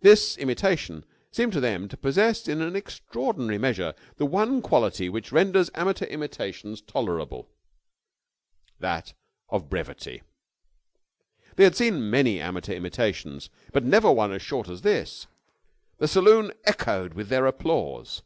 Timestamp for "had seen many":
11.62-12.40